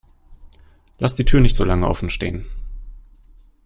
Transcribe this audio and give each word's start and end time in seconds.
Lass 0.97 1.13
die 1.13 1.25
Tür 1.25 1.41
nicht 1.41 1.55
so 1.55 1.63
lange 1.63 1.87
offen 1.87 2.09
stehen! 2.09 2.47